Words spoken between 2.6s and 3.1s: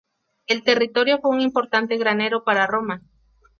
Roma.